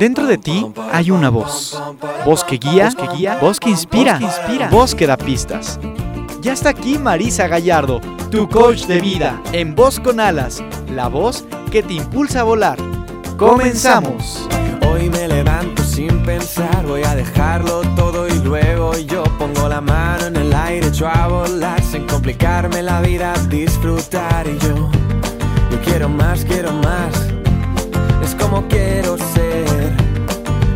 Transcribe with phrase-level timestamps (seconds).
[0.00, 1.80] Dentro de ti hay una voz.
[2.24, 5.78] Voz que guía, que guía, voz que inspira, inspira, voz que da pistas.
[6.40, 8.00] Ya está aquí Marisa Gallardo,
[8.30, 12.78] tu coach de vida, en Voz con Alas, la voz que te impulsa a volar.
[13.36, 14.48] Comenzamos.
[14.90, 20.26] Hoy me levanto sin pensar, voy a dejarlo todo y luego yo pongo la mano
[20.26, 24.90] en el aire, echo a volar complicarme la vida, disfrutar y yo,
[25.70, 27.28] yo quiero más, quiero más,
[28.22, 29.92] es como quiero ser,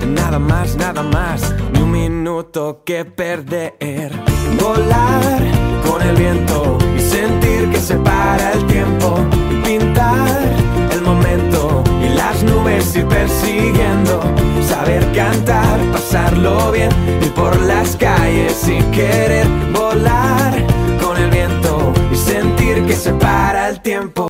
[0.06, 4.12] nada más, nada más, ni un minuto que perder,
[4.60, 5.40] volar
[5.86, 9.16] con el viento y sentir que se para el tiempo,
[9.64, 10.40] pintar
[10.92, 14.20] el momento y las nubes ir persiguiendo,
[14.66, 16.90] saber cantar, pasarlo bien,
[17.22, 20.51] ir por las calles sin querer volar
[22.10, 24.26] y sentir que se para el tiempo.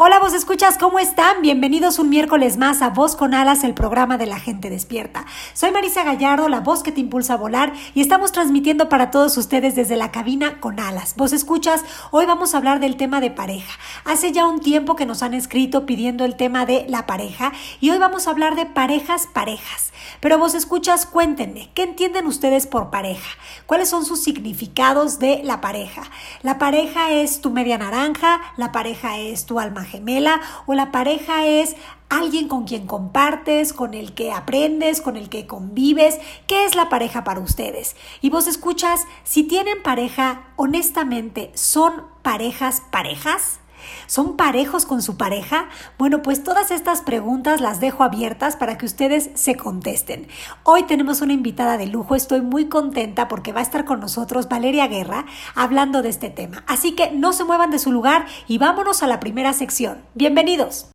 [0.00, 1.42] Hola, vos escuchas, ¿cómo están?
[1.42, 5.26] Bienvenidos un miércoles más a Voz con Alas, el programa de la gente despierta.
[5.54, 9.36] Soy Marisa Gallardo, la voz que te impulsa a volar, y estamos transmitiendo para todos
[9.36, 11.14] ustedes desde la cabina con alas.
[11.16, 13.76] Vos escuchas, hoy vamos a hablar del tema de pareja.
[14.04, 17.90] Hace ya un tiempo que nos han escrito pidiendo el tema de la pareja, y
[17.90, 19.92] hoy vamos a hablar de parejas, parejas.
[20.20, 23.30] Pero vos escuchas, cuéntenme, ¿qué entienden ustedes por pareja?
[23.66, 26.02] ¿Cuáles son sus significados de la pareja?
[26.42, 31.46] La pareja es tu media naranja, la pareja es tu alma gemela o la pareja
[31.46, 31.74] es
[32.08, 36.18] alguien con quien compartes, con el que aprendes, con el que convives.
[36.46, 37.96] ¿Qué es la pareja para ustedes?
[38.20, 43.57] Y vos escuchas, si tienen pareja, honestamente, ¿son parejas parejas?
[44.06, 45.68] ¿Son parejos con su pareja?
[45.98, 50.28] Bueno, pues todas estas preguntas las dejo abiertas para que ustedes se contesten.
[50.62, 54.48] Hoy tenemos una invitada de lujo, estoy muy contenta porque va a estar con nosotros
[54.48, 56.64] Valeria Guerra hablando de este tema.
[56.66, 60.02] Así que no se muevan de su lugar y vámonos a la primera sección.
[60.14, 60.88] Bienvenidos.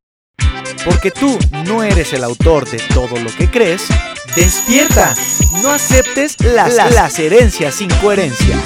[0.85, 3.87] Porque tú no eres el autor de todo lo que crees,
[4.35, 5.13] despierta.
[5.61, 8.57] No aceptes las, las herencias sin coherencia.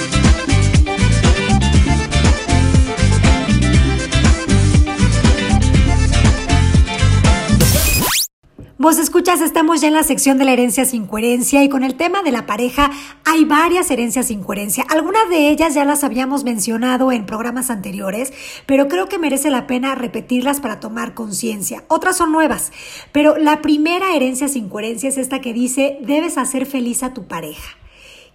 [8.87, 11.95] Vos escuchas, estamos ya en la sección de la herencia sin coherencia y con el
[11.95, 12.89] tema de la pareja
[13.25, 14.85] hay varias herencias sin coherencia.
[14.87, 18.31] Algunas de ellas ya las habíamos mencionado en programas anteriores,
[18.65, 21.83] pero creo que merece la pena repetirlas para tomar conciencia.
[21.89, 22.71] Otras son nuevas,
[23.11, 27.27] pero la primera herencia sin coherencia es esta que dice, debes hacer feliz a tu
[27.27, 27.75] pareja.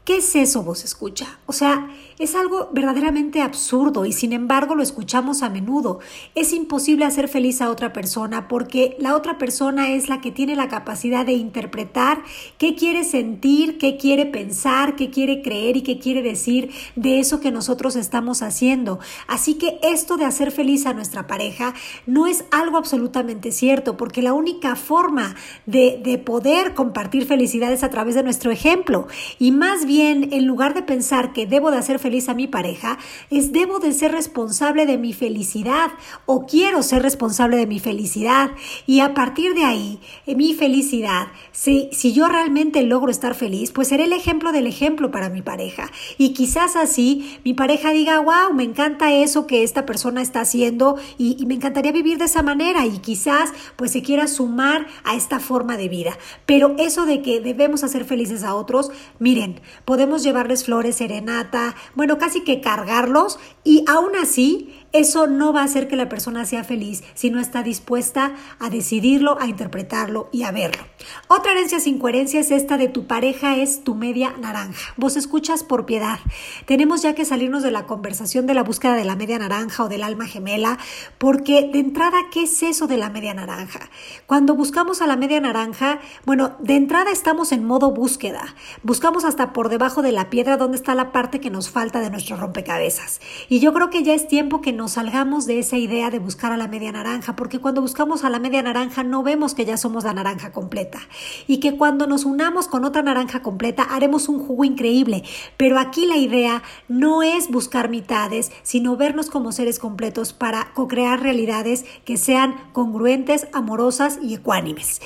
[0.04, 1.38] ¿Qué es eso, vos escucha?
[1.46, 6.00] O sea, es algo verdaderamente absurdo y sin embargo lo escuchamos a menudo.
[6.34, 10.56] Es imposible hacer feliz a otra persona porque la otra persona es la que tiene
[10.56, 12.24] la capacidad de interpretar
[12.58, 17.38] qué quiere sentir, qué quiere pensar, qué quiere creer y qué quiere decir de eso
[17.38, 18.98] que nosotros estamos haciendo.
[19.28, 21.74] Así que esto de hacer feliz a nuestra pareja
[22.06, 25.36] no es algo absolutamente cierto porque la única forma
[25.66, 29.06] de, de poder compartir felicidad es a través de nuestro ejemplo
[29.38, 32.98] y más bien en lugar de pensar que debo de hacer feliz a mi pareja,
[33.30, 35.90] es debo de ser responsable de mi felicidad
[36.26, 38.50] o quiero ser responsable de mi felicidad.
[38.86, 43.88] Y a partir de ahí, mi felicidad, si, si yo realmente logro estar feliz, pues
[43.88, 45.90] seré el ejemplo del ejemplo para mi pareja.
[46.18, 50.96] Y quizás así mi pareja diga, wow, me encanta eso que esta persona está haciendo
[51.18, 55.14] y, y me encantaría vivir de esa manera y quizás pues se quiera sumar a
[55.14, 56.18] esta forma de vida.
[56.46, 62.18] Pero eso de que debemos hacer felices a otros, miren, podemos llevarles flores, serenata, bueno,
[62.18, 66.64] casi que cargarlos y aún así eso no va a hacer que la persona sea
[66.64, 70.84] feliz si no está dispuesta a decidirlo, a interpretarlo y a verlo.
[71.28, 74.92] Otra herencia sin coherencia es esta de tu pareja es tu media naranja.
[74.96, 76.18] Vos escuchas por piedad.
[76.66, 79.88] Tenemos ya que salirnos de la conversación de la búsqueda de la media naranja o
[79.88, 80.78] del alma gemela,
[81.18, 83.88] porque de entrada, ¿qué es eso de la media naranja?
[84.26, 88.54] Cuando buscamos a la media naranja, bueno, de entrada estamos en modo búsqueda.
[88.82, 92.10] Buscamos hasta por debajo de la piedra donde está la parte que nos falta de
[92.10, 93.20] nuestro rompecabezas.
[93.48, 96.50] Y yo creo que ya es tiempo que nos salgamos de esa idea de buscar
[96.50, 99.76] a la media naranja, porque cuando buscamos a la media naranja no vemos que ya
[99.76, 100.98] somos la naranja completa
[101.46, 105.22] y que cuando nos unamos con otra naranja completa haremos un jugo increíble.
[105.56, 111.22] Pero aquí la idea no es buscar mitades, sino vernos como seres completos para co-crear
[111.22, 115.00] realidades que sean congruentes, amorosas y ecuánimes.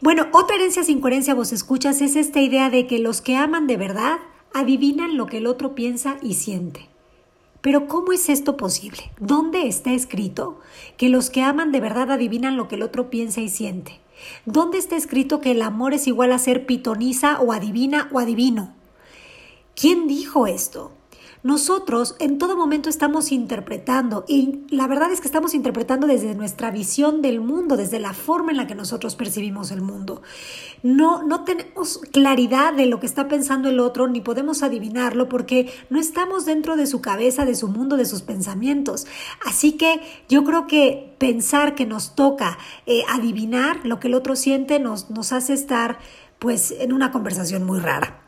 [0.00, 3.66] Bueno, otra herencia sin coherencia vos escuchas es esta idea de que los que aman
[3.66, 4.20] de verdad
[4.54, 6.87] adivinan lo que el otro piensa y siente.
[7.68, 9.10] Pero ¿cómo es esto posible?
[9.20, 10.58] ¿Dónde está escrito
[10.96, 14.00] que los que aman de verdad adivinan lo que el otro piensa y siente?
[14.46, 18.72] ¿Dónde está escrito que el amor es igual a ser pitoniza o adivina o adivino?
[19.76, 20.92] ¿Quién dijo esto?
[21.42, 26.70] Nosotros en todo momento estamos interpretando y la verdad es que estamos interpretando desde nuestra
[26.70, 30.22] visión del mundo, desde la forma en la que nosotros percibimos el mundo.
[30.82, 35.72] No, no tenemos claridad de lo que está pensando el otro ni podemos adivinarlo porque
[35.90, 39.06] no estamos dentro de su cabeza, de su mundo, de sus pensamientos.
[39.46, 44.36] Así que yo creo que pensar que nos toca eh, adivinar lo que el otro
[44.36, 45.98] siente nos, nos hace estar
[46.38, 48.22] pues en una conversación muy rara.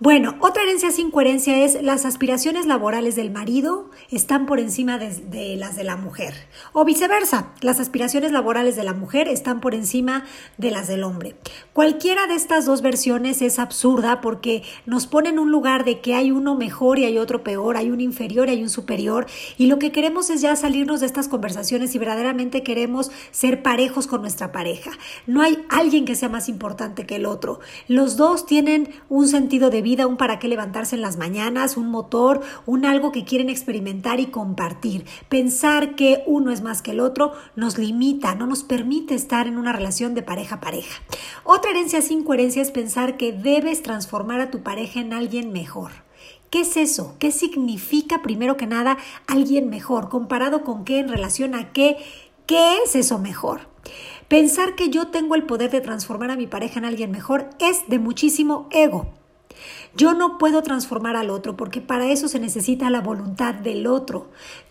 [0.00, 5.56] Bueno, otra herencia sin coherencia es las aspiraciones laborales del marido están por encima de,
[5.56, 6.34] las de la mujer.
[6.72, 10.24] O viceversa, las aspiraciones laborales de la mujer están por encima
[10.56, 11.34] de las del hombre.
[11.72, 16.14] Cualquiera de estas dos versiones es absurda porque nos pone en un lugar de que
[16.14, 19.26] hay uno mejor y hay otro peor, hay un inferior y hay un superior.
[19.56, 24.06] Y lo que queremos es ya salirnos de estas conversaciones y verdaderamente queremos ser parejos
[24.06, 24.92] con nuestra pareja.
[25.26, 27.58] No hay alguien que sea más importante que el otro.
[27.88, 31.90] Los dos tienen un sentido de vida, un para qué levantarse en las mañanas, un
[31.90, 35.06] motor, un algo que quieren experimentar y compartir.
[35.28, 39.56] Pensar que uno es más que el otro nos limita, no nos permite estar en
[39.56, 41.02] una relación de pareja a pareja.
[41.44, 45.90] Otra herencia sin coherencia es pensar que debes transformar a tu pareja en alguien mejor.
[46.50, 47.16] ¿Qué es eso?
[47.18, 50.08] ¿Qué significa primero que nada alguien mejor?
[50.08, 50.98] ¿Comparado con qué?
[50.98, 51.96] ¿En relación a qué?
[52.46, 53.60] ¿Qué es eso mejor?
[54.28, 57.88] Pensar que yo tengo el poder de transformar a mi pareja en alguien mejor es
[57.88, 59.17] de muchísimo ego.
[59.96, 64.28] Yo no puedo transformar al otro porque para eso se necesita la voluntad del otro.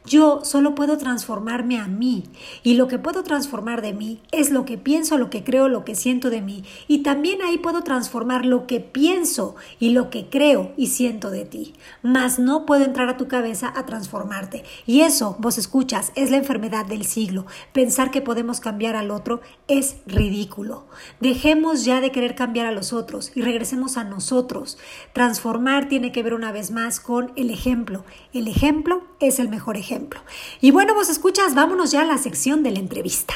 [0.08, 2.24] Yo solo puedo transformarme a mí
[2.64, 5.84] y lo que puedo transformar de mí es lo que pienso, lo que creo, lo
[5.84, 10.30] que siento de mí y también ahí puedo transformar lo que pienso y lo que
[10.30, 11.74] creo y siento de ti.
[12.04, 16.38] Mas no puedo entrar a tu cabeza a transformarte y eso, vos escuchas, es la
[16.38, 17.46] enfermedad del siglo.
[17.74, 20.86] Pensar que podemos cambiar al otro es ridículo.
[21.20, 24.78] Dejemos ya de querer cambiar a los otros y regresemos a nosotros.
[25.12, 28.06] Transformar tiene que ver una vez más con el ejemplo.
[28.32, 30.20] El ejemplo es el mejor ejemplo.
[30.62, 33.34] Y bueno, vos escuchas, vámonos ya a la sección de la entrevista.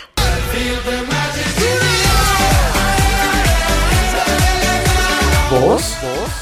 [5.50, 5.96] ¿Voz?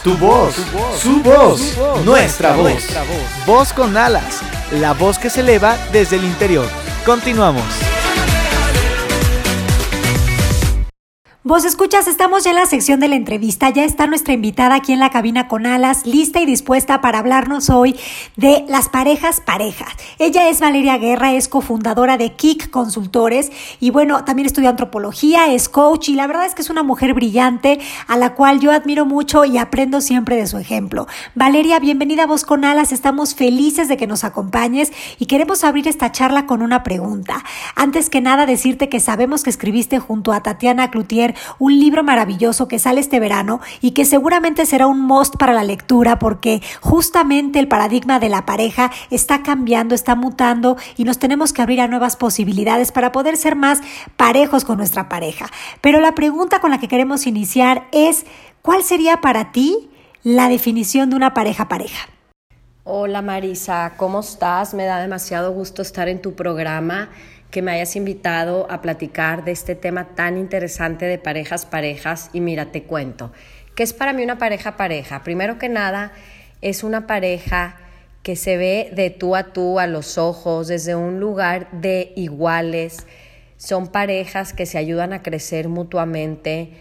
[0.04, 0.56] Tu voz,
[1.02, 2.84] su voz, nuestra voz.
[3.46, 4.42] Voz con alas,
[4.72, 6.68] la voz que se eleva desde el interior.
[7.06, 7.99] Continuamos.
[11.42, 13.70] Vos escuchas, estamos ya en la sección de la entrevista.
[13.70, 17.70] Ya está nuestra invitada aquí en la cabina con alas, lista y dispuesta para hablarnos
[17.70, 17.96] hoy
[18.36, 19.88] de las parejas parejas.
[20.18, 25.70] Ella es Valeria Guerra, es cofundadora de Kik Consultores y bueno, también estudia antropología, es
[25.70, 29.06] coach y la verdad es que es una mujer brillante a la cual yo admiro
[29.06, 31.08] mucho y aprendo siempre de su ejemplo.
[31.36, 32.92] Valeria, bienvenida a Voz con Alas.
[32.92, 37.46] Estamos felices de que nos acompañes y queremos abrir esta charla con una pregunta.
[37.76, 42.68] Antes que nada, decirte que sabemos que escribiste junto a Tatiana Cloutier un libro maravilloso
[42.68, 47.60] que sale este verano y que seguramente será un must para la lectura porque justamente
[47.60, 51.88] el paradigma de la pareja está cambiando, está mutando y nos tenemos que abrir a
[51.88, 53.82] nuevas posibilidades para poder ser más
[54.18, 55.48] parejos con nuestra pareja.
[55.82, 58.26] Pero la pregunta con la que queremos iniciar es,
[58.62, 59.90] ¿cuál sería para ti
[60.24, 62.10] la definición de una pareja pareja?
[62.84, 64.74] Hola Marisa, ¿cómo estás?
[64.74, 67.10] Me da demasiado gusto estar en tu programa
[67.52, 72.42] que me hayas invitado a platicar de este tema tan interesante de parejas parejas y
[72.42, 73.32] mira, te cuento.
[73.76, 75.24] ¿Qué es para mí una pareja pareja?
[75.24, 76.12] Primero que nada,
[76.62, 77.78] es una pareja
[78.24, 83.08] que se ve de tú a tú, a los ojos, desde un lugar de iguales.
[83.58, 86.74] Son parejas que se ayudan a crecer mutuamente,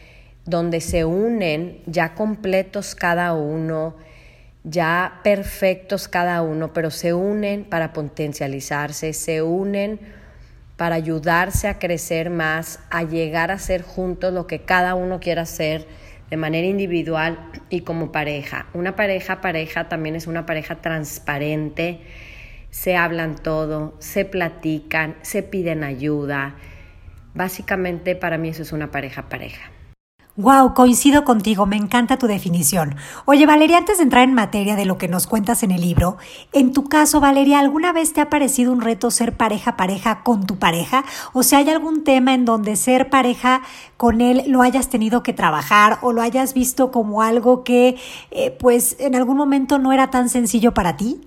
[0.45, 3.97] donde se unen ya completos cada uno,
[4.65, 10.18] ya perfectos cada uno, pero se unen para potencializarse, se unen
[10.79, 15.43] para ayudarse a crecer más, a llegar a ser juntos lo que cada uno quiera
[15.43, 15.89] hacer
[16.31, 18.67] de manera individual y como pareja.
[18.75, 22.01] Una pareja pareja también es una pareja transparente,
[22.71, 26.55] se hablan todo, se platican, se piden ayuda.
[27.35, 29.73] Básicamente para mí eso es una pareja pareja.
[30.41, 32.95] Wow, coincido contigo, me encanta tu definición.
[33.25, 36.17] Oye, Valeria, antes de entrar en materia de lo que nos cuentas en el libro,
[36.53, 40.47] en tu caso, Valeria, ¿alguna vez te ha parecido un reto ser pareja pareja con
[40.47, 41.05] tu pareja?
[41.33, 43.63] O sea, ¿hay algún tema en donde ser pareja
[43.97, 47.97] con él lo hayas tenido que trabajar o lo hayas visto como algo que,
[48.31, 51.21] eh, pues, en algún momento no era tan sencillo para ti?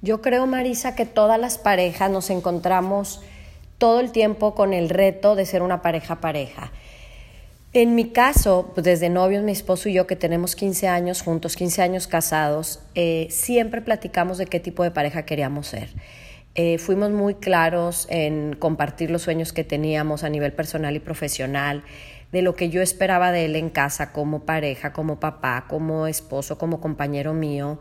[0.00, 3.20] Yo creo, Marisa, que todas las parejas nos encontramos
[3.78, 6.70] todo el tiempo con el reto de ser una pareja pareja.
[7.74, 11.54] En mi caso, pues desde novios, mi esposo y yo, que tenemos 15 años juntos,
[11.54, 15.90] 15 años casados, eh, siempre platicamos de qué tipo de pareja queríamos ser.
[16.54, 21.82] Eh, fuimos muy claros en compartir los sueños que teníamos a nivel personal y profesional,
[22.32, 26.56] de lo que yo esperaba de él en casa como pareja, como papá, como esposo,
[26.56, 27.80] como compañero mío.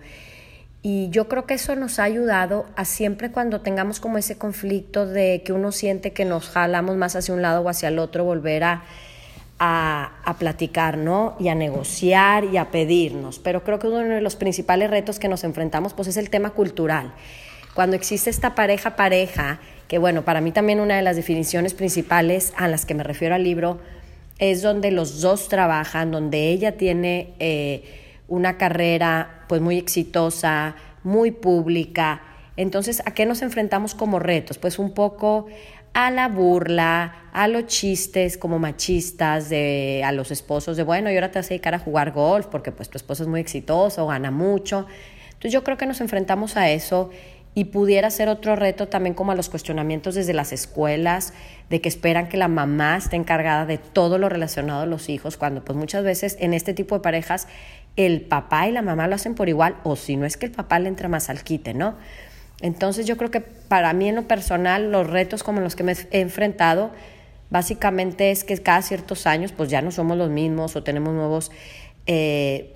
[0.82, 5.06] Y yo creo que eso nos ha ayudado a siempre cuando tengamos como ese conflicto
[5.06, 8.26] de que uno siente que nos jalamos más hacia un lado o hacia el otro,
[8.26, 8.84] volver a,
[9.60, 11.36] a, platicar, ¿no?
[11.40, 13.40] Y a negociar y a pedirnos.
[13.40, 16.52] Pero creo que uno de los principales retos que nos enfrentamos pues es el tema
[16.52, 17.14] cultural.
[17.74, 22.54] Cuando existe esta pareja pareja, que bueno, para mí también una de las definiciones principales
[22.58, 23.80] a las que me refiero al libro
[24.40, 27.84] es donde los dos trabajan, donde ella tiene eh,
[28.28, 32.22] una carrera pues muy exitosa, muy pública.
[32.56, 34.58] Entonces, ¿a qué nos enfrentamos como retos?
[34.58, 35.48] Pues un poco
[35.94, 41.16] a la burla, a los chistes como machistas de a los esposos de bueno, y
[41.16, 44.08] ahora te vas a dedicar a jugar golf porque pues tu esposo es muy exitoso,
[44.08, 44.86] gana mucho.
[45.28, 47.12] Entonces yo creo que nos enfrentamos a eso
[47.58, 51.34] y pudiera ser otro reto también como a los cuestionamientos desde las escuelas,
[51.72, 55.38] de que esperan que la mamá esté encargada de todo lo relacionado a los hijos,
[55.38, 57.48] cuando pues muchas veces en este tipo de parejas
[57.96, 60.52] el papá y la mamá lo hacen por igual, o si no es que el
[60.52, 61.96] papá le entra más al quite, ¿no?
[62.62, 65.94] Entonces yo creo que para mí en lo personal los retos como los que me
[66.12, 66.92] he enfrentado
[67.50, 71.52] básicamente es que cada ciertos años pues ya no somos los mismos o tenemos nuevos
[72.06, 72.74] eh,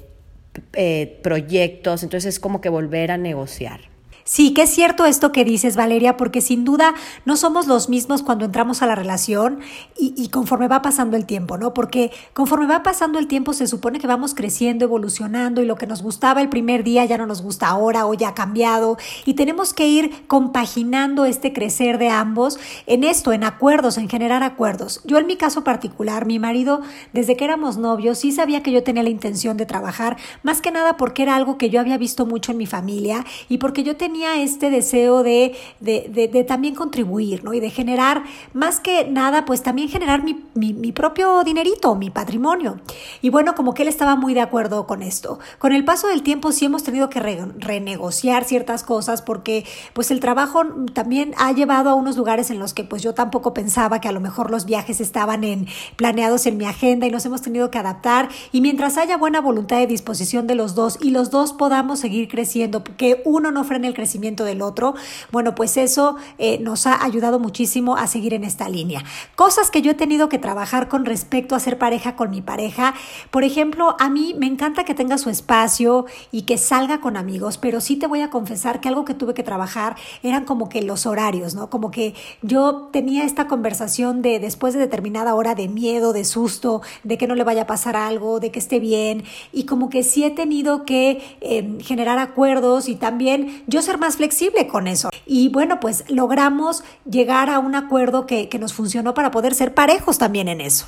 [0.73, 3.90] eh, proyectos, entonces es como que volver a negociar.
[4.23, 6.93] Sí, que es cierto esto que dices, Valeria, porque sin duda
[7.25, 9.59] no somos los mismos cuando entramos a la relación
[9.97, 11.73] y, conforme va pasando el tiempo, ¿no?
[11.73, 15.87] Porque conforme va pasando el tiempo se supone que vamos creciendo, evolucionando y lo que
[15.87, 19.33] nos gustaba el primer día ya no nos gusta ahora o ya ha cambiado y
[19.33, 25.01] tenemos que ir compaginando este crecer de ambos en esto, en acuerdos, en generar acuerdos.
[25.05, 26.81] Yo en mi caso particular, mi marido,
[27.13, 30.71] desde que éramos novios, sí sabía que yo tenía la intención de trabajar, más que
[30.71, 33.97] nada porque era algo que yo había visto mucho en mi familia y porque yo
[33.97, 37.53] tenía tenía este deseo de, de, de, también contribuir, ¿no?
[37.53, 42.81] Y de generar, más que nada, pues también generar mi, mi, propio dinerito, mi patrimonio.
[43.21, 45.39] Y bueno, como que él estaba muy de acuerdo con esto.
[45.59, 50.19] Con el paso del tiempo sí hemos tenido que renegociar ciertas cosas porque pues el
[50.19, 50.63] trabajo
[50.93, 54.11] también ha llevado a unos lugares en los que pues yo tampoco pensaba que a
[54.11, 57.77] lo mejor los viajes estaban en, planeados en mi agenda y nos hemos tenido que
[57.77, 58.27] adaptar.
[58.51, 62.27] Y mientras haya buena voluntad y disposición de los dos y los dos podamos seguir
[62.27, 64.95] creciendo, que uno no frene el crecimiento del otro,
[65.31, 69.03] bueno, pues eso eh, nos ha ayudado muchísimo a seguir en esta línea.
[69.35, 72.95] Cosas que yo he tenido que trabajar con respecto a ser pareja con mi pareja.
[73.29, 77.59] Por ejemplo, a mí me encanta que tenga su espacio y que salga con amigos,
[77.59, 80.81] pero sí te voy a confesar que algo que tuve que trabajar eran como que
[80.81, 81.69] los horarios, ¿no?
[81.69, 86.81] Como que yo tenía esta conversación de después de determinada hora de miedo, de susto,
[87.03, 90.01] de que no le vaya a pasar algo, de que esté bien, y como que
[90.01, 95.09] sí he tenido que eh, generar acuerdos y también yo más flexible con eso.
[95.25, 99.73] Y bueno, pues logramos llegar a un acuerdo que, que nos funcionó para poder ser
[99.73, 100.87] parejos también en eso.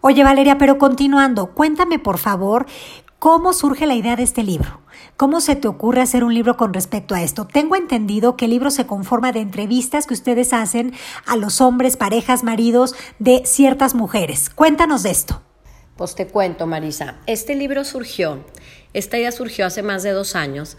[0.00, 2.66] Oye Valeria, pero continuando, cuéntame por favor
[3.24, 4.82] ¿Cómo surge la idea de este libro?
[5.16, 7.46] ¿Cómo se te ocurre hacer un libro con respecto a esto?
[7.46, 10.92] Tengo entendido que el libro se conforma de entrevistas que ustedes hacen
[11.24, 14.50] a los hombres, parejas, maridos de ciertas mujeres.
[14.50, 15.40] Cuéntanos de esto.
[15.96, 17.16] Pues te cuento, Marisa.
[17.26, 18.44] Este libro surgió,
[18.92, 20.76] esta idea surgió hace más de dos años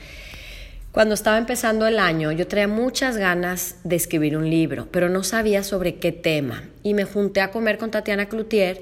[0.96, 5.24] cuando estaba empezando el año, yo traía muchas ganas de escribir un libro, pero no
[5.24, 6.64] sabía sobre qué tema.
[6.84, 8.82] Y me junté a comer con Tatiana Cloutier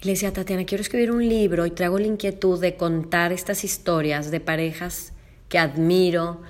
[0.00, 3.64] y le decía, Tatiana, quiero escribir un libro y traigo la inquietud de contar estas
[3.64, 5.12] historias de parejas
[5.50, 6.40] que admiro,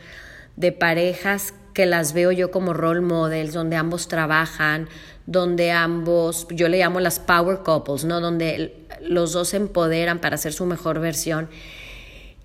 [0.55, 4.89] de parejas que las veo yo como role models, donde ambos trabajan,
[5.27, 8.21] donde ambos, yo le llamo las power couples, ¿no?
[8.21, 11.49] Donde los dos se empoderan para hacer su mejor versión.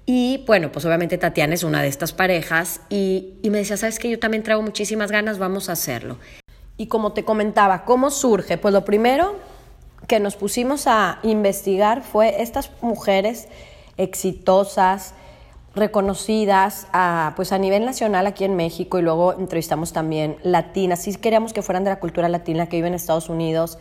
[0.10, 4.10] Y bueno, pues obviamente Tatiana es una de estas parejas y, me decía, sabes que
[4.10, 6.18] yo también traigo muchísimas ganas, vamos a hacerlo.
[6.78, 8.58] Y como te comentaba, ¿cómo surge?
[8.58, 9.36] Pues lo primero
[10.08, 13.50] que nos pusimos a investigar fue estas mujeres
[13.98, 15.14] exitosas,
[15.76, 16.88] reconocidas
[17.36, 21.62] pues a nivel nacional aquí en México y luego entrevistamos también latinas, si queríamos que
[21.62, 23.78] fueran de la cultura latina que viven en Estados Unidos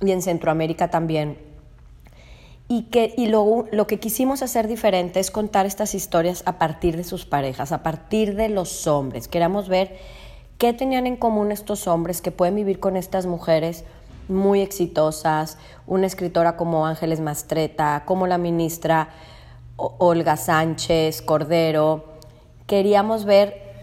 [0.00, 1.51] y en Centroamérica también
[2.74, 6.96] y, que, y lo, lo que quisimos hacer diferente es contar estas historias a partir
[6.96, 9.28] de sus parejas, a partir de los hombres.
[9.28, 9.98] Queramos ver
[10.56, 13.84] qué tenían en común estos hombres que pueden vivir con estas mujeres
[14.26, 19.10] muy exitosas, una escritora como Ángeles Mastreta, como la ministra
[19.76, 22.06] Olga Sánchez Cordero.
[22.66, 23.74] Queríamos ver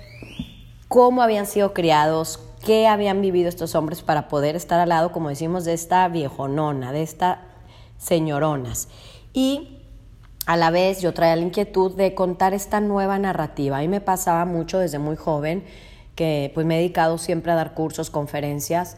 [0.88, 5.30] cómo habían sido criados, qué habían vivido estos hombres para poder estar al lado, como
[5.30, 7.49] decimos, de esta viejonona, de esta
[8.00, 8.88] señoronas.
[9.32, 9.78] Y
[10.48, 13.78] a la vez yo traía la inquietud de contar esta nueva narrativa.
[13.78, 15.64] A mí me pasaba mucho desde muy joven
[16.16, 18.98] que pues me he dedicado siempre a dar cursos, conferencias.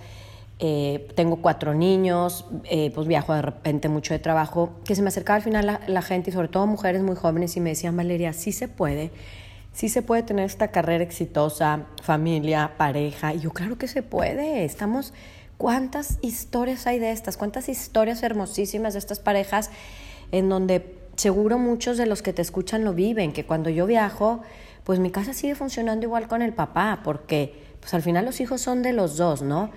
[0.59, 5.09] Eh, tengo cuatro niños, eh, pues viajo de repente mucho de trabajo, que se me
[5.09, 7.97] acercaba al final la, la, gente y sobre todo mujeres muy jóvenes y me decían,
[7.97, 9.11] Valeria, sí se puede
[9.73, 13.33] sí se puede tener esta carrera exitosa, familia, pareja.
[13.33, 14.65] Y yo claro que se puede.
[14.65, 15.13] Estamos,
[15.61, 17.37] ¿cuántas historias hay de estas?
[17.37, 19.69] ¿Cuántas historias hermosísimas de estas parejas
[20.31, 24.41] en donde seguro muchos de los que te escuchan lo viven, que cuando yo viajo,
[24.83, 28.59] pues mi casa sigue funcionando igual con el papá, porque pues al final los hijos
[28.59, 29.69] son de los dos, ¿no?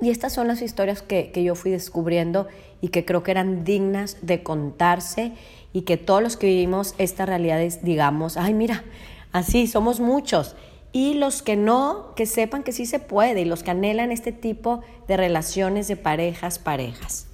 [0.00, 2.46] Y estas son las historias que, que yo fui descubriendo
[2.80, 5.32] y que creo que eran dignas de contarse
[5.72, 8.84] y que todos los que vivimos esta realidad digamos, ay mira,
[9.32, 10.54] así somos muchos.
[10.94, 14.30] Y los que no, que sepan que sí se puede y los que anhelan este
[14.30, 17.26] tipo de relaciones de parejas, parejas.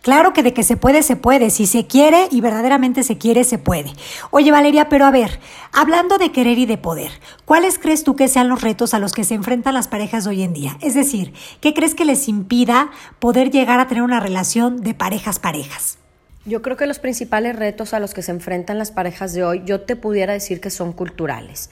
[0.00, 1.50] Claro que de que se puede, se puede.
[1.50, 3.92] Si se quiere y verdaderamente se quiere, se puede.
[4.30, 5.38] Oye, Valeria, pero a ver,
[5.70, 7.10] hablando de querer y de poder,
[7.44, 10.42] ¿cuáles crees tú que sean los retos a los que se enfrentan las parejas hoy
[10.42, 10.78] en día?
[10.80, 15.38] Es decir, ¿qué crees que les impida poder llegar a tener una relación de parejas
[15.38, 15.98] parejas?
[16.46, 19.62] Yo creo que los principales retos a los que se enfrentan las parejas de hoy,
[19.66, 21.68] yo te pudiera decir que son culturales.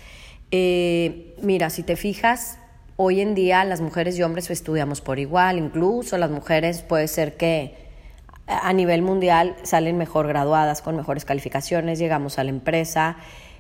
[0.51, 2.59] Eh, mira, si te fijas,
[2.97, 7.37] hoy en día las mujeres y hombres estudiamos por igual, incluso las mujeres puede ser
[7.37, 7.75] que
[8.47, 13.17] a nivel mundial salen mejor graduadas, con mejores calificaciones, llegamos a la empresa.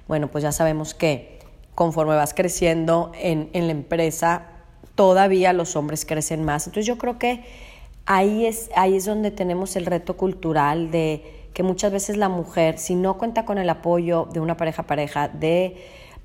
[0.07, 1.41] Bueno, pues ya sabemos que
[1.75, 4.47] conforme vas creciendo en, en la empresa,
[4.95, 6.67] todavía los hombres crecen más.
[6.67, 7.45] Entonces yo creo que
[8.07, 12.79] ahí es, ahí es donde tenemos el reto cultural de que muchas veces la mujer,
[12.79, 15.77] si no cuenta con el apoyo de una pareja pareja, de,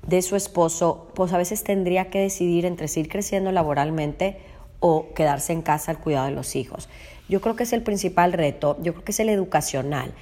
[0.06, 4.38] de su esposo, pues a veces tendría que decidir entre seguir creciendo laboralmente
[4.80, 6.88] o quedarse en casa al cuidado de los hijos.
[7.28, 10.12] Yo creo que es el principal reto, yo creo que es el educacional,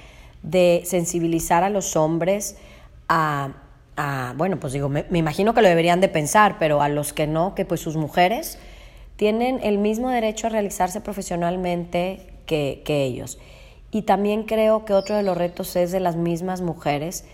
[0.43, 2.57] de sensibilizar a los hombres
[3.09, 3.53] a,
[4.37, 7.55] bueno, pues digo, me, imagino que lo deberían de pensar, pero a los que no,
[7.55, 8.57] que pues sus mujeres
[9.15, 13.39] tienen el mismo derecho a realizarse profesionalmente que, que ellos.
[13.91, 17.25] Y también creo que otro de los retos es de las mismas mujeres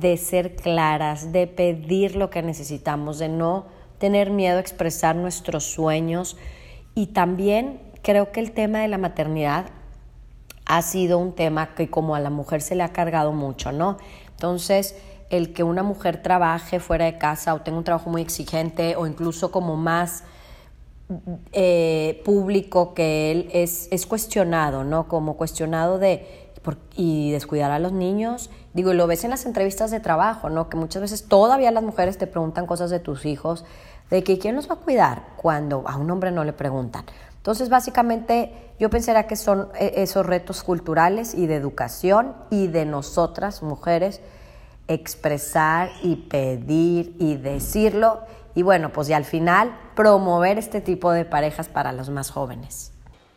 [0.00, 3.66] de ser claras, de pedir lo que necesitamos, de no
[3.98, 6.36] tener miedo a expresar nuestros sueños
[6.94, 9.66] y también creo que el tema de la maternidad
[10.64, 13.98] ha sido un tema que como a la mujer se le ha cargado mucho, ¿no?
[14.30, 14.96] Entonces,
[15.30, 19.06] el que una mujer trabaje fuera de casa o tenga un trabajo muy exigente o
[19.06, 20.24] incluso como más
[21.52, 25.08] eh, público que él es, es cuestionado, ¿no?
[25.08, 26.42] Como cuestionado de
[26.96, 28.50] y descuidar a los niños.
[28.74, 30.68] Digo, lo ves en las entrevistas de trabajo, ¿no?
[30.68, 33.64] Que muchas veces todavía las mujeres te preguntan cosas de tus hijos,
[34.10, 37.04] de que quién los va a cuidar cuando a un hombre no le preguntan.
[37.36, 42.86] Entonces, básicamente, yo pensaría que son eh, esos retos culturales y de educación y de
[42.86, 44.20] nosotras, mujeres,
[44.88, 48.20] expresar y pedir y decirlo.
[48.54, 52.92] Y bueno, pues y al final, promover este tipo de parejas para los más jóvenes.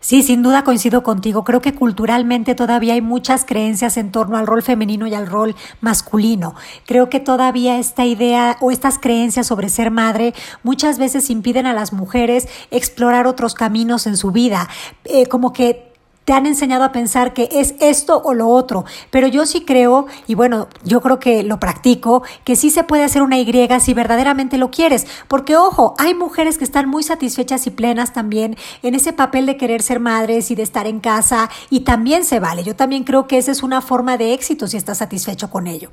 [0.05, 1.43] Sí, sin duda coincido contigo.
[1.43, 5.55] Creo que culturalmente todavía hay muchas creencias en torno al rol femenino y al rol
[5.81, 6.53] masculino.
[6.85, 11.73] Creo que todavía esta idea o estas creencias sobre ser madre muchas veces impiden a
[11.73, 14.69] las mujeres explorar otros caminos en su vida.
[15.05, 15.94] Eh, como que
[16.25, 20.07] te han enseñado a pensar que es esto o lo otro, pero yo sí creo,
[20.27, 23.45] y bueno, yo creo que lo practico, que sí se puede hacer una Y
[23.79, 28.57] si verdaderamente lo quieres, porque ojo, hay mujeres que están muy satisfechas y plenas también
[28.81, 32.39] en ese papel de querer ser madres y de estar en casa, y también se
[32.39, 35.67] vale, yo también creo que esa es una forma de éxito si estás satisfecho con
[35.67, 35.91] ello.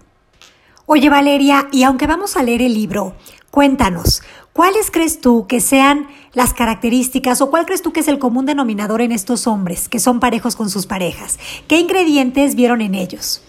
[0.86, 3.14] Oye Valeria, y aunque vamos a leer el libro,
[3.50, 8.18] cuéntanos, ¿Cuáles crees tú que sean las características o cuál crees tú que es el
[8.18, 11.38] común denominador en estos hombres que son parejos con sus parejas?
[11.68, 13.42] ¿Qué ingredientes vieron en ellos?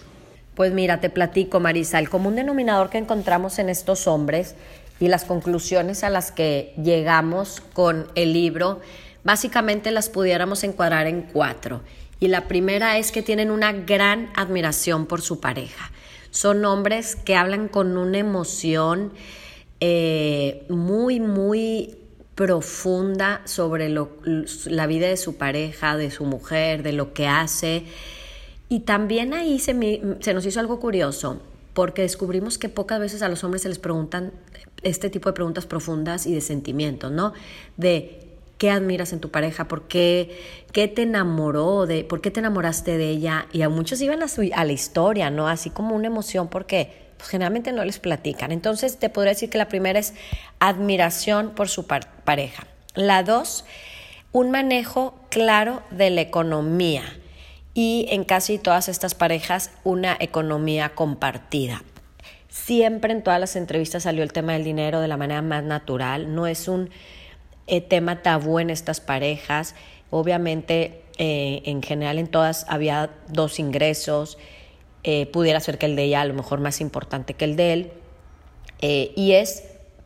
[0.54, 4.54] Pues mira, te platico, Marisa, el común denominador que encontramos en estos hombres
[4.98, 8.80] y las conclusiones a las que llegamos con el libro,
[9.24, 11.82] básicamente las pudiéramos encuadrar en cuatro.
[12.18, 15.90] Y la primera es que tienen una gran admiración por su pareja.
[16.30, 19.12] Son hombres que hablan con una emoción,
[19.86, 21.94] eh, muy, muy
[22.34, 27.84] profunda sobre la vida de su pareja, de su mujer, de lo que hace.
[28.70, 31.38] Y también ahí se, se nos hizo algo curioso,
[31.74, 34.32] porque descubrimos que pocas veces a los hombres se les preguntan
[34.82, 37.34] este tipo de preguntas profundas y de sentimientos, ¿no?
[37.76, 38.22] De
[38.56, 40.40] qué admiras en tu pareja, por qué,
[40.72, 43.48] qué te enamoró, de, por qué te enamoraste de ella.
[43.52, 45.46] Y a muchos iban a, a la historia, ¿no?
[45.46, 48.52] Así como una emoción, porque pues, generalmente no les platican.
[48.52, 50.14] Entonces te podría decir que la primera es
[50.58, 52.66] admiración por su pareja.
[52.94, 53.64] La dos,
[54.32, 57.02] un manejo claro de la economía
[57.74, 61.82] y en casi todas estas parejas una economía compartida.
[62.48, 66.34] Siempre en todas las entrevistas salió el tema del dinero de la manera más natural,
[66.34, 66.90] no es un
[67.66, 69.74] eh, tema tabú en estas parejas.
[70.10, 74.38] Obviamente, eh, en general en todas había dos ingresos,
[75.04, 77.72] eh, pudiera ser que el de ella a lo mejor más importante que el de
[77.72, 77.92] él.
[78.80, 79.64] Eh, y es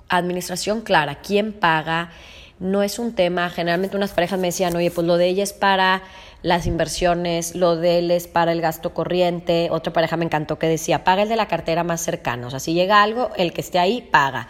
[0.09, 2.11] administración clara, quién paga,
[2.59, 5.53] no es un tema, generalmente unas parejas me decían, oye, pues lo de ella es
[5.53, 6.03] para
[6.43, 10.67] las inversiones, lo de él es para el gasto corriente, otra pareja me encantó que
[10.67, 13.61] decía, paga el de la cartera más cercano, o sea, si llega algo, el que
[13.61, 14.49] esté ahí paga.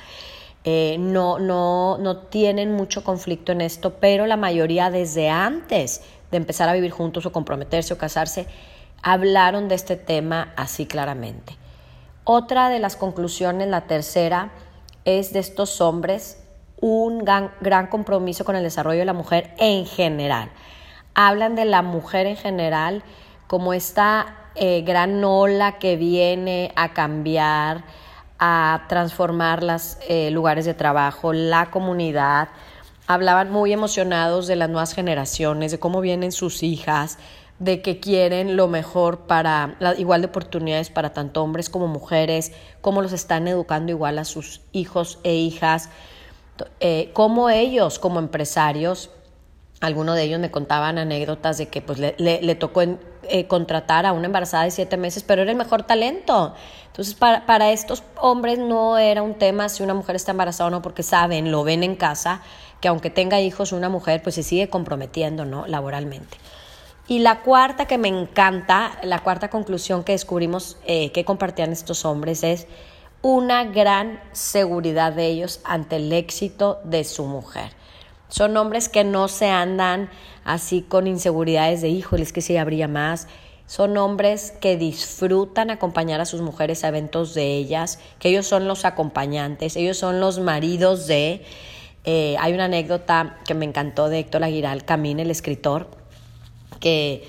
[0.65, 6.37] Eh, no, no, no tienen mucho conflicto en esto, pero la mayoría desde antes de
[6.37, 8.47] empezar a vivir juntos o comprometerse o casarse,
[9.03, 11.57] hablaron de este tema así claramente.
[12.25, 14.51] Otra de las conclusiones, la tercera,
[15.05, 16.43] es de estos hombres
[16.81, 20.51] un gran, compromiso con el desarrollo de la mujer en general.
[21.15, 23.03] Hablan de la mujer en general
[23.47, 27.85] como esta eh, gran ola que viene a cambiar,
[28.39, 32.49] a transformar los eh, lugares de trabajo, la comunidad.
[33.07, 37.19] Hablaban muy emocionados de las nuevas generaciones, de cómo vienen sus hijas,
[37.59, 42.53] de que quieren lo mejor para la igual de oportunidades para tanto hombres como mujeres,
[42.81, 45.91] cómo los están educando igual a sus hijos e hijas,
[46.81, 49.11] eh, cómo ellos como empresarios,
[49.81, 54.27] algunos de ellos me contaban anécdotas de que pues le, tocó eh, contratar a una
[54.27, 56.55] embarazada de siete meses, pero era el mejor talento.
[56.87, 60.71] Entonces, para, para estos hombres no era un tema si una mujer está embarazada o
[60.71, 62.43] no, porque saben, lo ven en casa,
[62.81, 65.65] que aunque tenga hijos, una mujer pues se sigue comprometiendo, ¿no?
[65.69, 66.39] Laboralmente.
[67.11, 72.05] Y la cuarta que me encanta, la cuarta conclusión que descubrimos eh, que compartían estos
[72.05, 72.67] hombres es
[73.23, 77.73] una gran seguridad de ellos ante el éxito de su mujer.
[78.29, 80.11] Son hombres que no se andan
[80.45, 83.27] así con inseguridades de híjoles que si habría más.
[83.65, 88.69] Son hombres que disfrutan acompañar a sus mujeres a eventos de ellas, que ellos son
[88.69, 91.43] los acompañantes, ellos son los maridos de...
[92.05, 95.98] Eh, hay una anécdota que me encantó de Héctor Aguiral Camín, el escritor,
[96.81, 97.23] que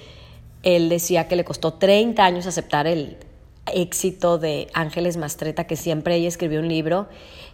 [0.64, 3.18] él decía que le costó 30 años aceptar el
[3.74, 7.08] éxito de Ángeles Mastreta, que siempre ella escribió un libro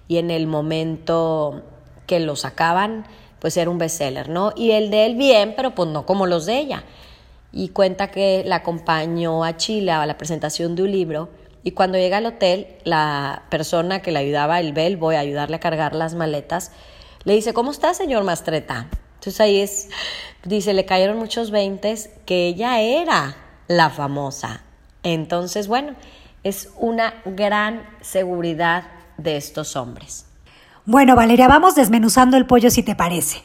[0.08, 1.64] y en el momento
[2.08, 3.06] que lo sacaban,
[3.40, 4.54] pues era un bestseller, ¿no?
[4.56, 6.84] Y el de él bien, pero pues no como los de ella.
[7.52, 11.30] Y cuenta que la acompañó a Chile a la presentación de un libro
[11.66, 15.60] y cuando llega al hotel, la persona que le ayudaba, el voy a ayudarle a
[15.60, 16.72] cargar las maletas,
[17.24, 18.88] le dice, ¿cómo está, señor Mastreta?
[19.26, 19.90] Entonces ahí es,
[20.44, 23.36] dice, le cayeron muchos veintes que ella era
[23.68, 24.62] la famosa.
[25.02, 25.96] Entonces, bueno,
[26.44, 28.84] es una gran seguridad
[29.18, 30.25] de estos hombres.
[30.88, 33.42] Bueno, Valeria, vamos desmenuzando el pollo si te parece.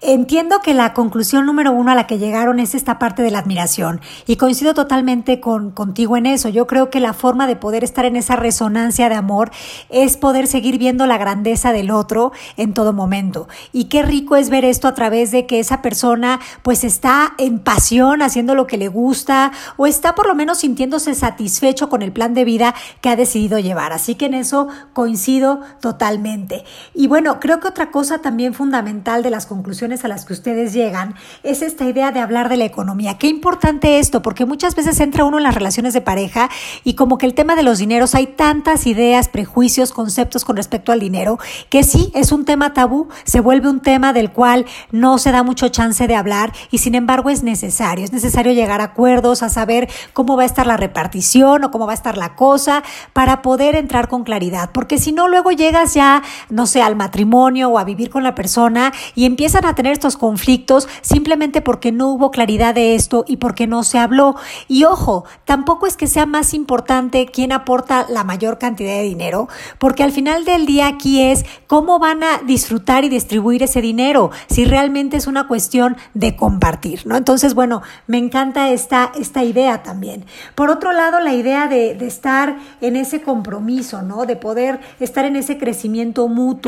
[0.00, 3.40] Entiendo que la conclusión número uno a la que llegaron es esta parte de la
[3.40, 6.50] admiración y coincido totalmente con, contigo en eso.
[6.50, 9.50] Yo creo que la forma de poder estar en esa resonancia de amor
[9.88, 13.48] es poder seguir viendo la grandeza del otro en todo momento.
[13.72, 17.58] Y qué rico es ver esto a través de que esa persona pues está en
[17.58, 22.12] pasión haciendo lo que le gusta o está por lo menos sintiéndose satisfecho con el
[22.12, 23.92] plan de vida que ha decidido llevar.
[23.92, 26.62] Así que en eso coincido totalmente.
[26.92, 30.72] Y bueno, creo que otra cosa también fundamental de las conclusiones a las que ustedes
[30.72, 33.18] llegan es esta idea de hablar de la economía.
[33.18, 36.50] Qué importante esto, porque muchas veces entra uno en las relaciones de pareja
[36.82, 40.92] y como que el tema de los dineros, hay tantas ideas, prejuicios, conceptos con respecto
[40.92, 41.38] al dinero,
[41.70, 45.42] que sí es un tema tabú, se vuelve un tema del cual no se da
[45.42, 49.48] mucho chance de hablar y sin embargo es necesario, es necesario llegar a acuerdos, a
[49.48, 53.42] saber cómo va a estar la repartición o cómo va a estar la cosa para
[53.42, 57.78] poder entrar con claridad, porque si no luego llegas ya, no sé, al matrimonio o
[57.78, 62.30] a vivir con la persona y empiezan a tener estos conflictos simplemente porque no hubo
[62.30, 64.36] claridad de esto y porque no se habló.
[64.68, 69.48] Y ojo, tampoco es que sea más importante quién aporta la mayor cantidad de dinero,
[69.78, 74.30] porque al final del día aquí es cómo van a disfrutar y distribuir ese dinero,
[74.48, 77.16] si realmente es una cuestión de compartir, ¿no?
[77.16, 80.24] Entonces, bueno, me encanta esta, esta idea también.
[80.54, 84.26] Por otro lado, la idea de, de estar en ese compromiso, ¿no?
[84.26, 86.63] De poder estar en ese crecimiento mutuo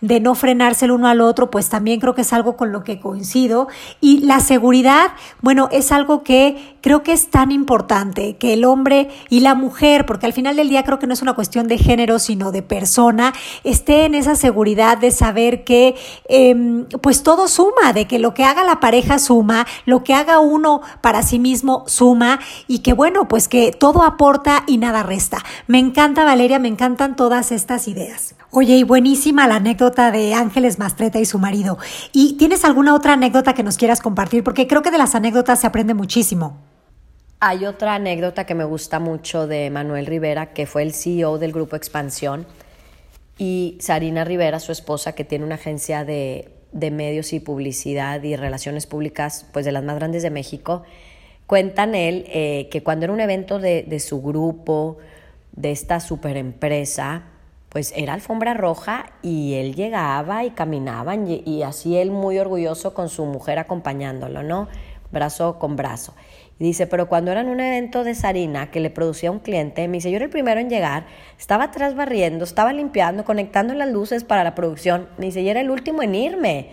[0.00, 2.84] de no frenarse el uno al otro, pues también creo que es algo con lo
[2.84, 3.68] que coincido.
[4.00, 9.08] Y la seguridad, bueno, es algo que creo que es tan importante, que el hombre
[9.28, 11.78] y la mujer, porque al final del día creo que no es una cuestión de
[11.78, 13.32] género, sino de persona,
[13.64, 15.96] esté en esa seguridad de saber que
[16.28, 20.40] em, pues todo suma, de que lo que haga la pareja suma, lo que haga
[20.40, 25.38] uno para sí mismo suma y que bueno, pues que todo aporta y nada resta.
[25.66, 28.34] Me encanta Valeria, me encantan todas estas ideas.
[28.50, 31.76] Oye, y buenísima la anécdota de Ángeles Mastreta y su marido.
[32.14, 34.42] ¿Y tienes alguna otra anécdota que nos quieras compartir?
[34.42, 36.56] Porque creo que de las anécdotas se aprende muchísimo.
[37.40, 41.52] Hay otra anécdota que me gusta mucho de Manuel Rivera, que fue el CEO del
[41.52, 42.46] grupo Expansión,
[43.36, 48.86] y Sarina Rivera, su esposa, que tiene una agencia de, medios y publicidad y relaciones
[48.86, 50.84] públicas, pues de las más grandes de México.
[51.46, 54.96] Cuentan él eh, que cuando era un evento de, de su grupo,
[55.52, 57.24] de esta super empresa,
[57.68, 63.08] pues era alfombra roja y él llegaba y caminaban y, así él muy orgulloso con
[63.08, 64.68] su mujer acompañándolo, ¿no?
[65.10, 66.14] Brazo con brazo.
[66.58, 69.86] Y dice, pero cuando era en un evento de Sarina que le producía un cliente,
[69.86, 71.06] me dice, yo era el primero en llegar,
[71.38, 75.60] estaba atrás barriendo, estaba limpiando, conectando las luces para la producción, me dice, y era
[75.60, 76.70] el último en irme,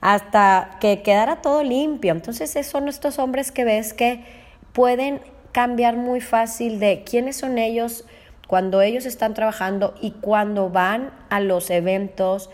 [0.00, 2.12] hasta que quedara todo limpio.
[2.12, 4.22] Entonces, esos son estos hombres que ves que
[4.72, 5.20] pueden
[5.50, 8.04] cambiar muy fácil de quiénes son ellos
[8.46, 12.50] cuando ellos están trabajando y cuando van a los eventos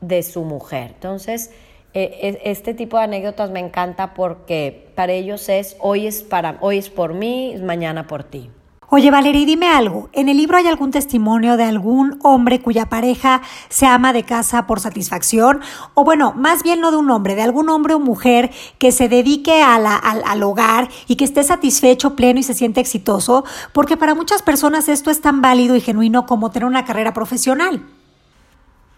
[0.00, 0.92] de su mujer.
[0.94, 1.50] Entonces,
[1.94, 6.78] eh, este tipo de anécdotas me encanta porque para ellos es hoy es para hoy
[6.78, 8.50] es por mí, mañana por ti.
[8.88, 10.08] Oye, Valeria, dime algo.
[10.12, 14.68] ¿En el libro hay algún testimonio de algún hombre cuya pareja se ama de casa
[14.68, 15.60] por satisfacción?
[15.94, 19.08] O bueno, más bien no de un hombre, de algún hombre o mujer que se
[19.08, 24.14] dedique al, al hogar y que esté satisfecho, pleno y se siente exitoso, porque para
[24.14, 27.82] muchas personas esto es tan válido y genuino como tener una carrera profesional.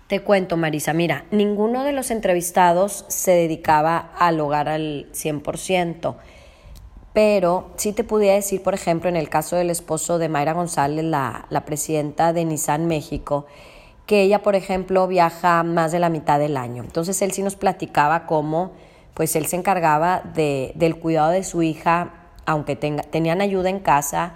[0.07, 6.15] Te cuento, Marisa, mira, ninguno de los entrevistados se dedicaba al hogar al 100%,
[7.19, 11.05] pero sí te pudiera decir, por ejemplo, en el caso del esposo de Mayra González,
[11.05, 13.47] la, la presidenta de Nissan México,
[14.07, 16.85] que ella, por ejemplo, viaja más de la mitad del año.
[16.85, 18.71] Entonces él sí nos platicaba cómo,
[19.15, 22.13] pues él se encargaba de, del cuidado de su hija,
[22.47, 24.35] aunque tenga, tenían ayuda en casa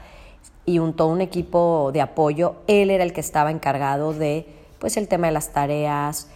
[0.66, 4.44] y un, todo un equipo de apoyo, él era el que estaba encargado de
[4.80, 6.26] pues el tema de las tareas,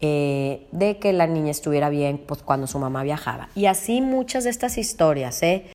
[0.00, 3.50] eh, de que la niña estuviera bien pues, cuando su mamá viajaba.
[3.54, 5.40] Y así muchas de estas historias.
[5.44, 5.71] ¿eh?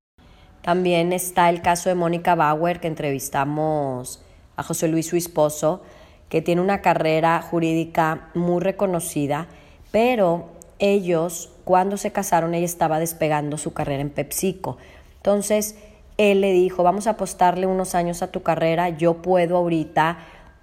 [0.67, 4.21] También está el caso de Mónica Bauer, que entrevistamos
[4.57, 5.81] a José Luis, su esposo,
[6.27, 9.47] que tiene una carrera jurídica muy reconocida,
[9.91, 10.49] pero
[10.79, 14.75] ellos, cuando se casaron, ella estaba despegando su carrera en PepsiCo.
[15.15, 15.77] Entonces,
[16.17, 20.17] él le dijo, vamos a apostarle unos años a tu carrera, yo puedo ahorita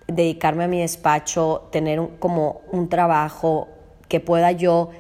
[0.07, 3.69] dedicarme a mi despacho, tener como un trabajo
[4.09, 4.90] que pueda yo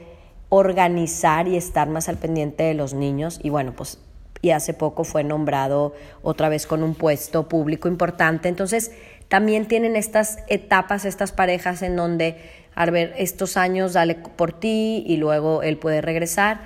[0.48, 3.38] organizar y estar más al pendiente de los niños.
[3.42, 3.98] Y bueno, pues
[4.44, 8.48] y hace poco fue nombrado otra vez con un puesto público importante.
[8.48, 8.92] Entonces,
[9.28, 12.36] también tienen estas etapas, estas parejas en donde,
[12.74, 16.60] a ver, estos años dale por ti y luego él puede regresar.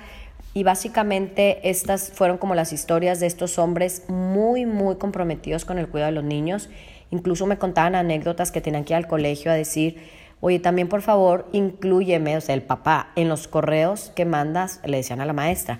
[0.53, 5.87] Y básicamente estas fueron como las historias de estos hombres muy, muy comprometidos con el
[5.87, 6.69] cuidado de los niños
[7.11, 9.97] Incluso me contaban anécdotas que tenían que ir al colegio a decir,
[10.41, 14.97] oye, también por favor, incluyeme, o sea, el papá, en los correos que mandas, le
[14.97, 15.79] decían a la maestra.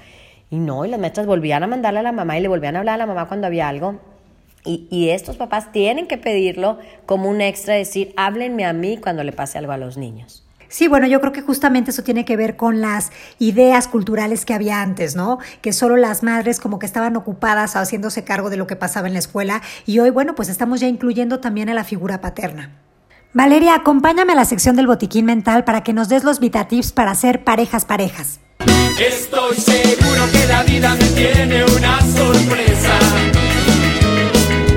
[0.51, 2.79] Y no, y las maestras volvían a mandarle a la mamá y le volvían a
[2.79, 3.99] hablar a la mamá cuando había algo.
[4.65, 9.23] Y, y estos papás tienen que pedirlo como un extra, decir, háblenme a mí cuando
[9.23, 10.43] le pase algo a los niños.
[10.71, 14.53] Sí, bueno, yo creo que justamente eso tiene que ver con las ideas culturales que
[14.53, 15.39] había antes, ¿no?
[15.61, 19.13] Que solo las madres como que estaban ocupadas haciéndose cargo de lo que pasaba en
[19.13, 22.75] la escuela y hoy, bueno, pues estamos ya incluyendo también a la figura paterna.
[23.31, 27.11] Valeria, acompáñame a la sección del botiquín mental para que nos des los vitatips para
[27.11, 28.39] hacer parejas parejas.
[28.99, 32.97] Estoy seguro que la vida me tiene una sorpresa.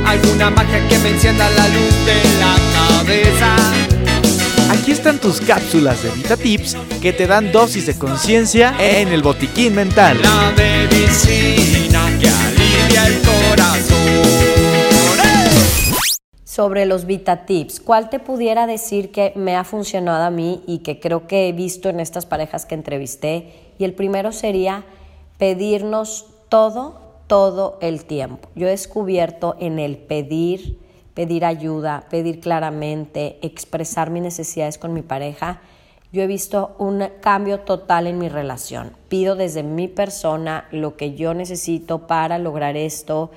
[0.04, 3.56] Alguna magia que me encienda la luz de la cabeza.
[4.70, 9.22] Aquí están tus cápsulas de Vita Tips que te dan dosis de conciencia en el
[9.22, 10.20] botiquín mental.
[10.22, 13.91] La medicina que alivia el corazón.
[16.52, 20.80] Sobre los Vita Tips, ¿cuál te pudiera decir que me ha funcionado a mí y
[20.80, 23.70] que creo que he visto en estas parejas que entrevisté?
[23.78, 24.84] Y el primero sería
[25.38, 28.50] pedirnos todo, todo el tiempo.
[28.54, 30.78] Yo he descubierto en el pedir
[31.14, 35.62] pedir ayuda, pedir claramente, expresar mis necesidades con mi pareja,
[36.12, 38.92] yo he visto un cambio total en mi relación.
[39.08, 43.30] Pido desde mi persona lo que yo necesito para lograr esto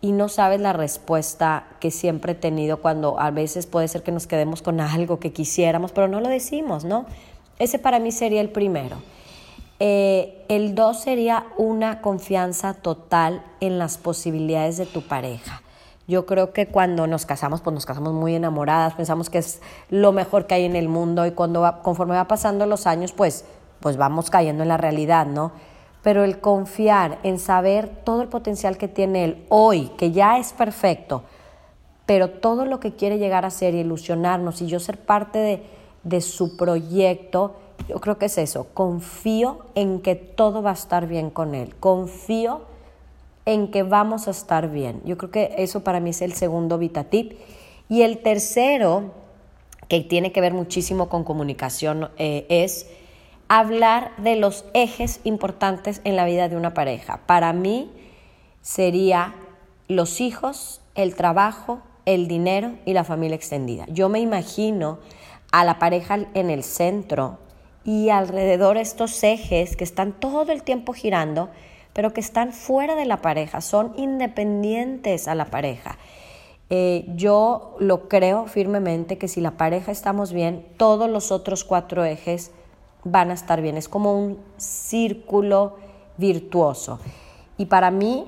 [0.00, 4.12] y no sabes la respuesta que siempre he tenido cuando a veces puede ser que
[4.12, 7.06] nos quedemos con algo que quisiéramos, pero no lo decimos, ¿no?
[7.58, 8.96] Ese para mí sería el primero.
[9.78, 15.62] Eh, el dos sería una confianza total en las posibilidades de tu pareja.
[16.06, 19.60] Yo creo que cuando nos casamos, pues nos casamos muy enamoradas, pensamos que es
[19.90, 23.44] lo mejor que hay en el mundo y cuando conforme va pasando los años, pues,
[23.80, 25.52] pues vamos cayendo en la realidad, ¿no?
[26.02, 30.52] Pero el confiar en saber todo el potencial que tiene él hoy, que ya es
[30.52, 31.24] perfecto,
[32.06, 35.62] pero todo lo que quiere llegar a ser y ilusionarnos y yo ser parte de,
[36.02, 37.54] de su proyecto,
[37.88, 41.74] yo creo que es eso, confío en que todo va a estar bien con él,
[41.78, 42.62] confío
[43.46, 45.00] en que vamos a estar bien.
[45.04, 47.32] Yo creo que eso para mí es el segundo VitaTip.
[47.88, 49.12] Y el tercero,
[49.88, 52.88] que tiene que ver muchísimo con comunicación, eh, es
[53.50, 57.18] hablar de los ejes importantes en la vida de una pareja.
[57.26, 57.90] Para mí
[58.62, 59.34] sería
[59.88, 63.86] los hijos, el trabajo, el dinero y la familia extendida.
[63.88, 65.00] Yo me imagino
[65.50, 67.38] a la pareja en el centro
[67.84, 71.50] y alrededor estos ejes que están todo el tiempo girando,
[71.92, 75.98] pero que están fuera de la pareja, son independientes a la pareja.
[76.72, 82.04] Eh, yo lo creo firmemente que si la pareja estamos bien, todos los otros cuatro
[82.04, 82.52] ejes
[83.04, 83.76] van a estar bien.
[83.76, 85.76] Es como un círculo
[86.16, 87.00] virtuoso.
[87.58, 88.26] Y para mí,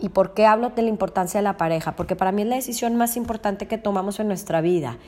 [0.00, 1.96] ¿y por qué hablo de la importancia de la pareja?
[1.96, 4.98] Porque para mí es la decisión más importante que tomamos en nuestra vida.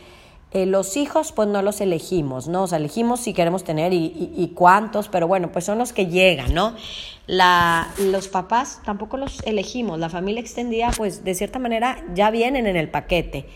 [0.51, 2.62] Eh, los hijos, pues no los elegimos, ¿no?
[2.62, 6.55] O sea, elegimos si queremos tener y, cuántos, pero bueno, pues son los que llegan,
[6.55, 6.75] ¿no?
[7.27, 12.66] La, los papás tampoco los elegimos, la familia extendida, pues de cierta manera ya vienen
[12.66, 13.47] en el paquete.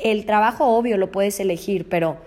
[0.00, 2.18] El trabajo, obvio, lo puedes elegir, pero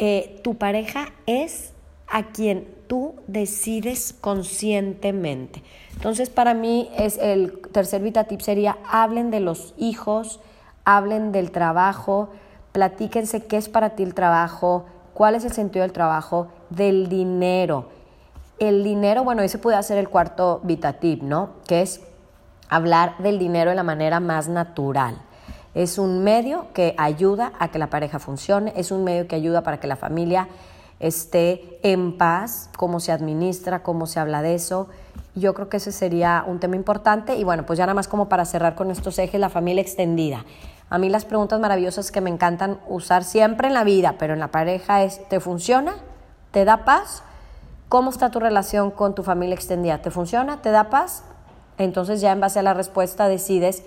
[0.00, 1.72] eh, tu pareja es
[2.08, 5.62] a quien tú decides conscientemente.
[5.94, 10.40] Entonces, para mí, es el tercer tip sería hablen de los hijos,
[10.84, 12.30] hablen del trabajo,
[12.72, 17.88] platíquense qué es para ti el trabajo, cuál es el sentido del trabajo, del dinero.
[18.58, 21.50] El dinero, bueno, ese puede ser el cuarto VitaTip, ¿no?
[21.66, 22.00] Que es
[22.68, 25.20] hablar del dinero de la manera más natural.
[25.78, 29.62] Es un medio que ayuda a que la pareja funcione, es un medio que ayuda
[29.62, 30.48] para que la familia
[30.98, 34.88] esté en paz, cómo se administra, cómo se habla de eso.
[35.36, 38.28] Yo creo que ese sería un tema importante y bueno, pues ya nada más como
[38.28, 40.44] para cerrar con estos ejes, la familia extendida.
[40.90, 44.40] A mí las preguntas maravillosas que me encantan usar siempre en la vida, pero en
[44.40, 45.94] la pareja es, ¿te funciona?
[46.50, 47.22] ¿Te da paz?
[47.88, 49.98] ¿Cómo está tu relación con tu familia extendida?
[50.02, 50.60] ¿Te funciona?
[50.60, 51.22] ¿Te da paz?
[51.76, 53.84] Entonces ya en base a la respuesta decides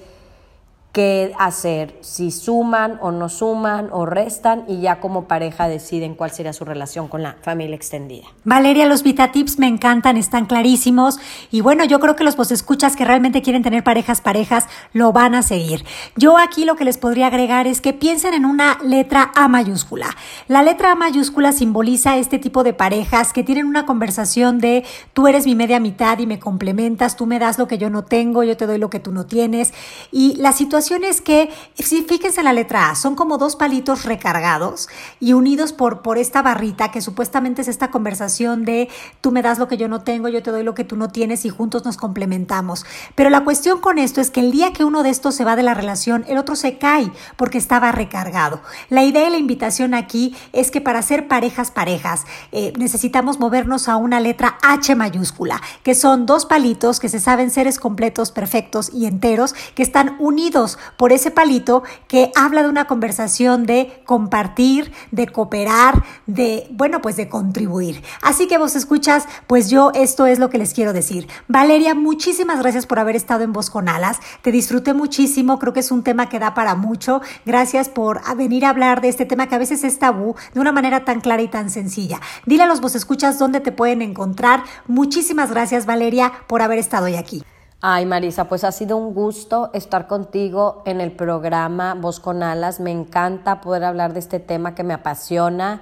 [0.92, 6.32] qué hacer, si suman o no suman o restan y ya como pareja deciden cuál
[6.32, 8.26] sería su relación con la familia extendida.
[8.44, 12.52] Valeria, los Vita Tips me encantan, están clarísimos y bueno, yo creo que los vos
[12.52, 15.86] escuchas que realmente quieren tener parejas parejas lo van a seguir.
[16.18, 20.08] Yo aquí lo que les podría agregar es que piensen en una letra A mayúscula.
[20.50, 25.28] La letra A mayúscula simboliza este tipo de parejas que tienen una conversación de tú
[25.30, 28.44] eres mi media mitad y me complementas, tú me das lo que yo no tengo,
[28.44, 29.74] yo te doy lo que tú no tienes
[30.12, 34.06] y la situación es que, si fíjense en la letra A, son como dos palitos
[34.06, 34.90] recargados
[35.20, 38.90] y unidos por, por esta barrita que supuestamente es esta conversación de
[39.22, 41.10] tú me das lo que yo no tengo, yo te doy lo que tú no
[41.10, 42.86] tienes y juntos nos complementamos.
[43.16, 45.56] Pero la cuestión con esto es que el día que uno de estos se va
[45.56, 48.62] de la relación, el otro se cae porque estaba recargado.
[48.90, 53.88] La idea y la invitación aquí es que para ser parejas parejas eh, necesitamos movernos
[53.88, 58.92] a una letra H mayúscula, que son dos palitos que se saben seres completos, perfectos
[58.94, 64.92] y enteros, que están unidos por ese palito que habla de una conversación de compartir,
[65.12, 68.04] de cooperar, de, bueno, pues de contribuir.
[68.22, 71.28] Así que vos escuchas, pues yo esto es lo que les quiero decir.
[71.48, 74.20] Valeria, muchísimas gracias por haber estado en Voz con Alas.
[74.42, 77.22] Te disfruté muchísimo, creo que es un tema que da para mucho.
[77.46, 80.72] Gracias por venir a hablar de este tema que a veces es tabú de una
[80.72, 82.20] manera tan clara y tan sencilla.
[82.46, 84.64] Dile a los vos escuchas dónde te pueden encontrar.
[84.88, 87.44] Muchísimas gracias, Valeria, por haber estado hoy aquí.
[87.84, 92.80] Ay, Marisa, pues ha sido un gusto estar contigo en el programa Voz con Alas.
[92.80, 95.82] Me encanta poder hablar de este tema que me apasiona,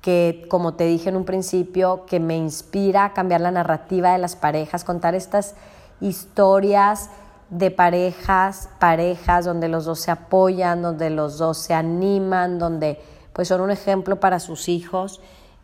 [0.00, 4.18] que como te dije en un principio, que me inspira a cambiar la narrativa de
[4.18, 5.56] las parejas, contar estas
[6.00, 7.10] historias
[7.50, 13.00] de parejas, parejas donde los dos se apoyan, donde los dos se animan, donde
[13.32, 15.20] pues son un ejemplo para sus hijos.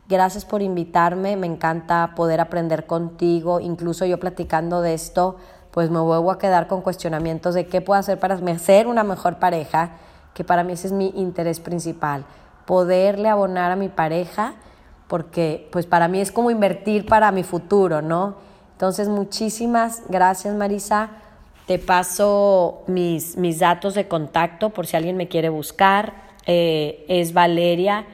[0.08, 5.36] Gracias por invitarme, me encanta poder aprender contigo, incluso yo platicando de esto
[5.70, 9.38] pues me vuelvo a quedar con cuestionamientos de qué puedo hacer para ser una mejor
[9.38, 9.92] pareja,
[10.34, 12.24] que para mí ese es mi interés principal,
[12.66, 14.54] poderle abonar a mi pareja,
[15.08, 18.36] porque pues para mí es como invertir para mi futuro, ¿no?
[18.72, 21.10] Entonces, muchísimas gracias, Marisa.
[21.66, 26.14] Te paso mis, mis datos de contacto por si alguien me quiere buscar.
[26.46, 28.06] Eh, es valeria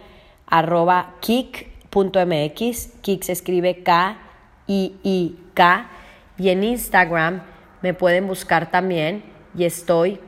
[0.46, 2.88] arroba kick.mx.
[3.00, 4.26] Kick se escribe K-I-I-K
[6.38, 7.42] y en Instagram
[7.82, 9.24] me pueden buscar también
[9.56, 10.20] y estoy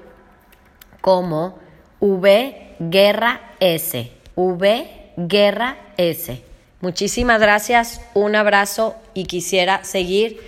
[1.00, 1.58] como
[2.00, 4.12] V Guerra S.
[4.34, 6.42] V Guerra S.
[6.80, 10.40] Muchísimas gracias, un abrazo y quisiera seguir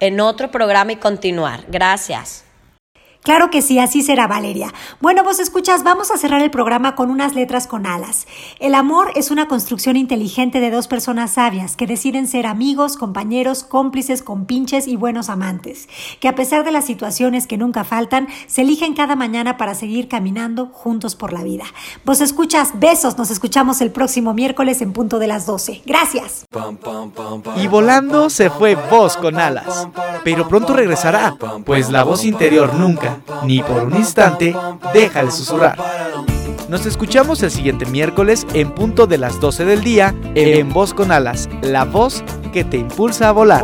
[0.00, 1.60] en otro programa y continuar.
[1.68, 2.43] Gracias.
[3.24, 4.74] Claro que sí, así será Valeria.
[5.00, 8.26] Bueno, vos escuchas, vamos a cerrar el programa con unas letras con alas.
[8.60, 13.64] El amor es una construcción inteligente de dos personas sabias que deciden ser amigos, compañeros,
[13.64, 15.88] cómplices, compinches y buenos amantes,
[16.20, 20.06] que a pesar de las situaciones que nunca faltan, se eligen cada mañana para seguir
[20.06, 21.64] caminando juntos por la vida.
[22.04, 25.80] Vos escuchas, besos, nos escuchamos el próximo miércoles en punto de las 12.
[25.86, 26.44] Gracias.
[27.56, 29.88] Y volando se fue voz con alas,
[30.24, 33.13] pero pronto regresará, pues la voz interior nunca
[33.44, 34.54] ni por un instante,
[34.92, 35.76] deja de susurrar.
[36.68, 41.12] Nos escuchamos el siguiente miércoles en punto de las 12 del día en Voz con
[41.12, 43.62] Alas, la voz que te impulsa a volar.